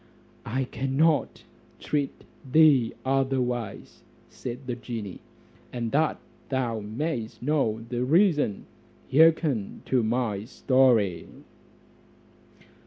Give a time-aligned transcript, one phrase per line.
[0.47, 1.43] "I cannot
[1.79, 5.19] treat thee otherwise," said the genie;
[5.71, 8.65] "and that thou mayest know the reason,
[9.11, 11.27] hearken to my story."